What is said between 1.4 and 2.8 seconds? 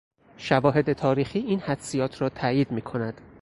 حدسیات را تایید